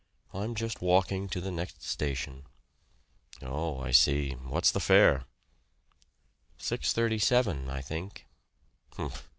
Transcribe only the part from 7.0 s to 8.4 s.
seven, I think."